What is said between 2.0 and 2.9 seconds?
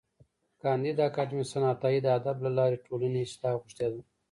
د ادب له لارې د